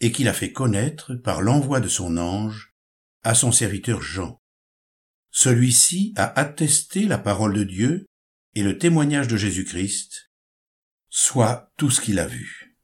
et 0.00 0.12
qu'il 0.12 0.28
a 0.28 0.34
fait 0.34 0.52
connaître 0.52 1.14
par 1.14 1.40
l'envoi 1.40 1.80
de 1.80 1.88
son 1.88 2.18
ange 2.18 2.73
à 3.24 3.34
son 3.34 3.50
serviteur 3.50 4.02
Jean. 4.02 4.38
Celui-ci 5.30 6.12
a 6.16 6.38
attesté 6.38 7.06
la 7.06 7.18
parole 7.18 7.54
de 7.54 7.64
Dieu 7.64 8.06
et 8.54 8.62
le 8.62 8.78
témoignage 8.78 9.26
de 9.26 9.36
Jésus-Christ, 9.36 10.30
soit 11.10 11.72
tout 11.76 11.90
ce 11.90 12.00
qu'il 12.00 12.18
a 12.18 12.26
vu. 12.26 12.76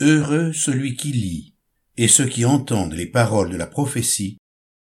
Heureux 0.00 0.52
celui 0.52 0.96
qui 0.96 1.12
lit, 1.12 1.56
et 1.96 2.08
ceux 2.08 2.26
qui 2.26 2.44
entendent 2.44 2.94
les 2.94 3.06
paroles 3.06 3.50
de 3.50 3.56
la 3.56 3.66
prophétie, 3.66 4.38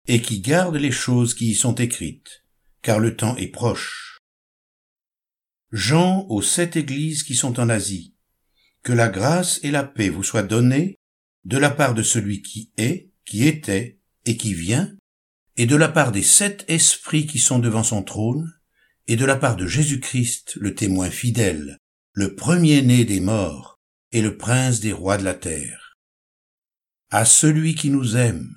et 0.07 0.21
qui 0.21 0.41
gardent 0.41 0.77
les 0.77 0.91
choses 0.91 1.33
qui 1.33 1.51
y 1.51 1.55
sont 1.55 1.75
écrites, 1.75 2.43
car 2.81 3.00
le 3.00 3.15
temps 3.15 3.38
est 3.38 3.48
proche. 3.48 4.17
Jean 5.71 6.25
aux 6.27 6.41
sept 6.41 6.75
églises 6.75 7.24
qui 7.24 7.36
sont 7.36 7.60
en 7.60 7.69
Asie. 7.69 8.15
Que 8.83 8.91
la 8.91 9.07
grâce 9.07 9.60
et 9.63 9.71
la 9.71 9.83
paix 9.83 10.10
vous 10.10 10.24
soient 10.24 10.43
données 10.43 10.98
de 11.45 11.57
la 11.57 11.69
part 11.69 11.93
de 11.93 12.03
celui 12.03 12.41
qui 12.41 12.74
est, 12.77 13.12
qui 13.25 13.48
était 13.48 14.00
et 14.25 14.38
qui 14.38 14.54
vient, 14.54 14.96
et 15.58 15.66
de 15.66 15.75
la 15.75 15.90
part 15.90 16.12
des 16.12 16.24
sept 16.24 16.66
esprits 16.68 17.28
qui 17.28 17.40
sont 17.40 17.60
devant 17.60 17.84
son 17.84 18.04
trône, 18.04 18.51
et 19.08 19.16
de 19.16 19.25
la 19.25 19.36
part 19.36 19.56
de 19.56 19.68
Jésus-Christ, 19.68 20.58
le 20.60 20.74
témoin 20.75 21.10
fidèle, 21.10 21.78
le 22.13 22.36
premier-né 22.36 23.06
des 23.06 23.20
morts, 23.20 23.80
et 24.12 24.22
le 24.22 24.38
prince 24.38 24.80
des 24.80 24.94
rois 24.94 25.18
de 25.18 25.24
la 25.24 25.34
terre. 25.34 25.96
À 27.10 27.25
celui 27.25 27.75
qui 27.75 27.90
nous 27.90 28.16
aime, 28.16 28.56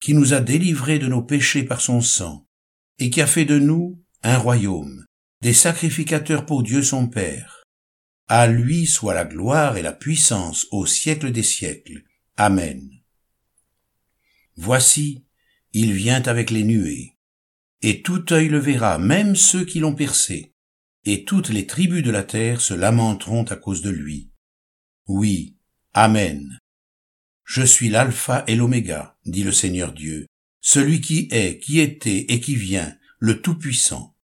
qui 0.00 0.14
nous 0.14 0.34
a 0.34 0.40
délivrés 0.40 0.98
de 0.98 1.06
nos 1.06 1.22
péchés 1.22 1.64
par 1.64 1.80
son 1.80 2.00
sang, 2.00 2.46
et 2.98 3.10
qui 3.10 3.20
a 3.20 3.26
fait 3.26 3.44
de 3.44 3.58
nous 3.58 4.02
un 4.22 4.38
royaume, 4.38 5.04
des 5.42 5.52
sacrificateurs 5.52 6.46
pour 6.46 6.62
Dieu 6.62 6.82
son 6.82 7.08
Père. 7.08 7.62
À 8.28 8.46
lui 8.46 8.86
soit 8.86 9.14
la 9.14 9.24
gloire 9.24 9.76
et 9.76 9.82
la 9.82 9.92
puissance 9.92 10.66
au 10.72 10.86
siècle 10.86 11.30
des 11.30 11.42
siècles. 11.42 12.02
Amen. 12.36 12.95
Voici, 14.56 15.24
il 15.72 15.92
vient 15.92 16.22
avec 16.22 16.50
les 16.50 16.64
nuées, 16.64 17.18
et 17.82 18.02
tout 18.02 18.32
œil 18.32 18.48
le 18.48 18.58
verra, 18.58 18.98
même 18.98 19.36
ceux 19.36 19.64
qui 19.64 19.80
l'ont 19.80 19.94
percé, 19.94 20.54
et 21.04 21.24
toutes 21.24 21.50
les 21.50 21.66
tribus 21.66 22.02
de 22.02 22.10
la 22.10 22.22
terre 22.22 22.60
se 22.60 22.74
lamenteront 22.74 23.44
à 23.44 23.56
cause 23.56 23.82
de 23.82 23.90
lui. 23.90 24.32
Oui, 25.06 25.56
Amen. 25.98 26.60
Je 27.44 27.62
suis 27.62 27.88
l'alpha 27.88 28.44
et 28.46 28.54
l'oméga, 28.54 29.16
dit 29.24 29.44
le 29.44 29.52
Seigneur 29.52 29.94
Dieu, 29.94 30.26
celui 30.60 31.00
qui 31.00 31.26
est, 31.30 31.58
qui 31.58 31.80
était 31.80 32.26
et 32.28 32.38
qui 32.38 32.54
vient, 32.54 32.94
le 33.18 33.40
Tout-Puissant. 33.40 34.14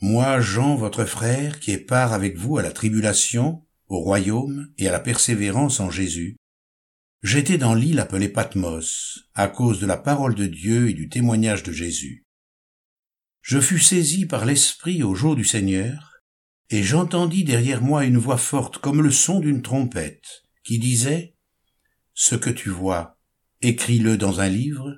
Moi, 0.00 0.40
Jean, 0.40 0.76
votre 0.76 1.06
frère, 1.06 1.58
qui 1.58 1.72
est 1.72 1.84
part 1.84 2.12
avec 2.12 2.36
vous 2.36 2.56
à 2.56 2.62
la 2.62 2.70
tribulation, 2.70 3.66
au 3.88 3.98
royaume 3.98 4.72
et 4.78 4.86
à 4.86 4.92
la 4.92 5.00
persévérance 5.00 5.80
en 5.80 5.90
Jésus, 5.90 6.36
j'étais 7.26 7.58
dans 7.58 7.74
l'île 7.74 7.98
appelée 7.98 8.28
Patmos, 8.28 9.18
à 9.34 9.48
cause 9.48 9.80
de 9.80 9.86
la 9.86 9.96
parole 9.96 10.36
de 10.36 10.46
Dieu 10.46 10.90
et 10.90 10.94
du 10.94 11.08
témoignage 11.08 11.64
de 11.64 11.72
Jésus. 11.72 12.24
Je 13.42 13.58
fus 13.58 13.80
saisi 13.80 14.26
par 14.26 14.44
l'Esprit 14.44 15.02
au 15.02 15.16
jour 15.16 15.34
du 15.34 15.44
Seigneur, 15.44 16.22
et 16.70 16.84
j'entendis 16.84 17.42
derrière 17.42 17.82
moi 17.82 18.04
une 18.04 18.16
voix 18.16 18.36
forte 18.36 18.78
comme 18.78 19.02
le 19.02 19.10
son 19.10 19.40
d'une 19.40 19.60
trompette, 19.60 20.44
qui 20.62 20.78
disait, 20.78 21.34
Ce 22.14 22.36
que 22.36 22.50
tu 22.50 22.70
vois, 22.70 23.18
écris-le 23.60 24.16
dans 24.16 24.40
un 24.40 24.48
livre, 24.48 24.94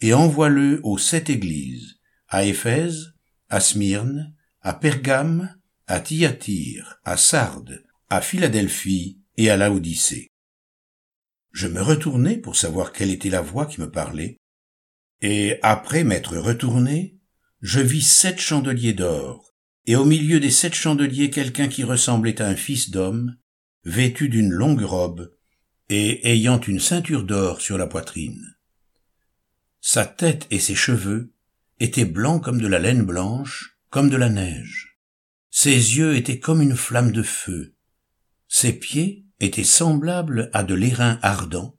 et 0.00 0.14
envoie-le 0.14 0.80
aux 0.82 0.96
sept 0.96 1.28
églises, 1.28 1.96
à 2.28 2.44
Éphèse, 2.44 3.12
à 3.50 3.60
Smyrne, 3.60 4.34
à 4.62 4.72
Pergame, 4.72 5.54
à 5.86 6.00
Thyatire, 6.00 7.00
à 7.04 7.18
Sardes, 7.18 7.84
à 8.08 8.22
Philadelphie 8.22 9.20
et 9.36 9.50
à 9.50 9.58
Laodicée. 9.58 10.30
Je 11.56 11.68
me 11.68 11.80
retournai 11.80 12.36
pour 12.36 12.54
savoir 12.54 12.92
quelle 12.92 13.10
était 13.10 13.30
la 13.30 13.40
voix 13.40 13.64
qui 13.64 13.80
me 13.80 13.90
parlait, 13.90 14.36
et 15.22 15.58
après 15.62 16.04
m'être 16.04 16.36
retourné, 16.36 17.16
je 17.62 17.80
vis 17.80 18.06
sept 18.06 18.38
chandeliers 18.38 18.92
d'or, 18.92 19.54
et 19.86 19.96
au 19.96 20.04
milieu 20.04 20.38
des 20.38 20.50
sept 20.50 20.74
chandeliers 20.74 21.30
quelqu'un 21.30 21.68
qui 21.68 21.82
ressemblait 21.82 22.42
à 22.42 22.46
un 22.46 22.56
fils 22.56 22.90
d'homme, 22.90 23.38
vêtu 23.84 24.28
d'une 24.28 24.50
longue 24.50 24.82
robe, 24.82 25.34
et 25.88 26.30
ayant 26.30 26.60
une 26.60 26.78
ceinture 26.78 27.24
d'or 27.24 27.62
sur 27.62 27.78
la 27.78 27.86
poitrine. 27.86 28.54
Sa 29.80 30.04
tête 30.04 30.46
et 30.50 30.60
ses 30.60 30.74
cheveux 30.74 31.32
étaient 31.80 32.04
blancs 32.04 32.44
comme 32.44 32.60
de 32.60 32.66
la 32.66 32.78
laine 32.78 33.06
blanche, 33.06 33.78
comme 33.88 34.10
de 34.10 34.18
la 34.18 34.28
neige. 34.28 34.98
Ses 35.50 35.96
yeux 35.96 36.16
étaient 36.16 36.38
comme 36.38 36.60
une 36.60 36.76
flamme 36.76 37.12
de 37.12 37.22
feu. 37.22 37.72
Ses 38.46 38.74
pieds 38.74 39.25
étaient 39.40 39.64
semblables 39.64 40.50
à 40.52 40.62
de 40.62 40.74
l'airain 40.74 41.18
ardent, 41.22 41.76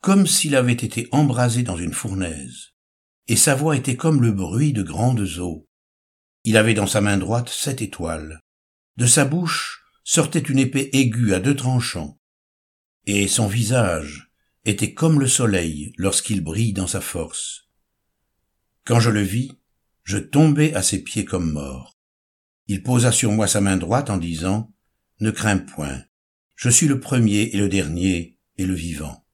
comme 0.00 0.26
s'il 0.26 0.56
avait 0.56 0.72
été 0.72 1.08
embrasé 1.12 1.62
dans 1.62 1.76
une 1.76 1.92
fournaise. 1.92 2.70
Et 3.26 3.36
sa 3.36 3.54
voix 3.54 3.76
était 3.76 3.96
comme 3.96 4.22
le 4.22 4.32
bruit 4.32 4.72
de 4.72 4.82
grandes 4.82 5.38
eaux. 5.38 5.68
Il 6.44 6.56
avait 6.56 6.74
dans 6.74 6.86
sa 6.86 7.00
main 7.00 7.18
droite 7.18 7.48
sept 7.48 7.82
étoiles. 7.82 8.40
De 8.96 9.06
sa 9.06 9.24
bouche 9.24 9.84
sortait 10.02 10.38
une 10.38 10.58
épée 10.58 10.88
aiguë 10.94 11.34
à 11.34 11.40
deux 11.40 11.54
tranchants. 11.54 12.18
Et 13.04 13.28
son 13.28 13.46
visage 13.46 14.32
était 14.64 14.94
comme 14.94 15.20
le 15.20 15.28
soleil 15.28 15.92
lorsqu'il 15.96 16.42
brille 16.42 16.72
dans 16.72 16.86
sa 16.86 17.00
force. 17.00 17.68
Quand 18.84 19.00
je 19.00 19.10
le 19.10 19.20
vis, 19.20 19.52
je 20.04 20.16
tombai 20.16 20.72
à 20.74 20.82
ses 20.82 21.02
pieds 21.02 21.26
comme 21.26 21.52
mort. 21.52 21.98
Il 22.66 22.82
posa 22.82 23.12
sur 23.12 23.30
moi 23.32 23.46
sa 23.46 23.60
main 23.60 23.76
droite 23.76 24.08
en 24.08 24.16
disant, 24.16 24.72
Ne 25.20 25.30
crains 25.30 25.58
point, 25.58 26.02
je 26.58 26.70
suis 26.70 26.88
le 26.88 26.98
premier 26.98 27.42
et 27.52 27.56
le 27.56 27.68
dernier 27.68 28.36
et 28.56 28.66
le 28.66 28.74
vivant. 28.74 29.24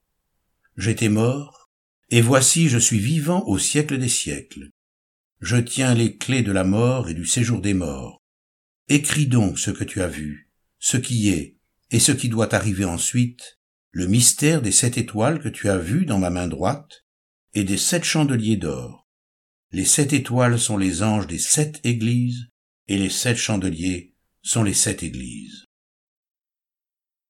J'étais 0.77 1.09
mort, 1.09 1.71
et 2.11 2.21
voici 2.21 2.69
je 2.69 2.77
suis 2.77 2.99
vivant 2.99 3.43
au 3.47 3.57
siècle 3.57 3.97
des 3.97 4.09
siècles. 4.09 4.69
Je 5.41 5.57
tiens 5.57 5.95
les 5.95 6.17
clés 6.17 6.43
de 6.43 6.51
la 6.51 6.63
mort 6.63 7.09
et 7.09 7.15
du 7.15 7.25
séjour 7.25 7.61
des 7.61 7.73
morts. 7.73 8.21
Écris 8.89 9.25
donc 9.25 9.57
ce 9.57 9.71
que 9.71 9.83
tu 9.83 10.03
as 10.03 10.07
vu, 10.07 10.51
ce 10.77 10.97
qui 10.97 11.29
est, 11.29 11.57
et 11.89 11.97
ce 11.97 12.11
qui 12.11 12.29
doit 12.29 12.53
arriver 12.53 12.85
ensuite, 12.85 13.57
le 13.89 14.05
mystère 14.05 14.61
des 14.61 14.71
sept 14.71 14.99
étoiles 14.99 15.41
que 15.41 15.49
tu 15.49 15.67
as 15.67 15.79
vues 15.79 16.05
dans 16.05 16.19
ma 16.19 16.29
main 16.29 16.47
droite, 16.47 17.05
et 17.55 17.63
des 17.63 17.77
sept 17.77 18.03
chandeliers 18.03 18.57
d'or. 18.57 19.07
Les 19.71 19.85
sept 19.85 20.13
étoiles 20.13 20.59
sont 20.59 20.77
les 20.77 21.01
anges 21.01 21.25
des 21.25 21.39
sept 21.39 21.79
églises, 21.83 22.49
et 22.87 22.99
les 22.99 23.09
sept 23.09 23.37
chandeliers 23.37 24.13
sont 24.43 24.61
les 24.61 24.75
sept 24.75 25.01
églises. 25.01 25.65